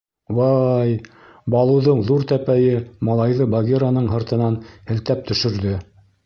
[0.37, 0.93] —Ва-ай,—
[1.55, 2.79] Балуҙың ҙур тәпәйе
[3.11, 4.57] малайҙы Багираның һыртынан
[4.91, 5.77] һелтәп төшөрҙө.